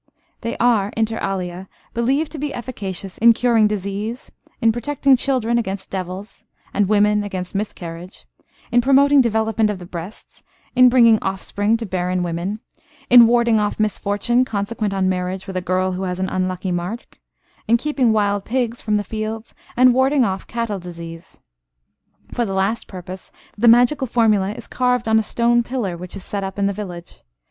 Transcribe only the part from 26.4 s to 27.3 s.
up in the village.